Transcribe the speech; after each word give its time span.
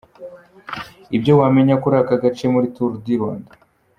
Ibyo 1.15 1.33
wamenya 1.41 1.75
kuri 1.81 1.95
aka 2.01 2.15
gace 2.23 2.45
muri 2.53 2.67
Tour 2.75 2.91
du 3.03 3.11
Rwanda:. 3.17 3.49